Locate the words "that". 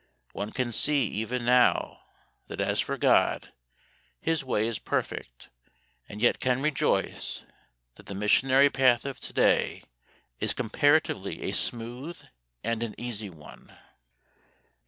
2.47-2.59, 7.97-8.07